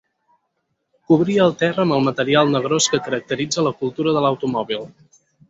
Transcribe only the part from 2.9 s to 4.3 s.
que caracteritza la cultura de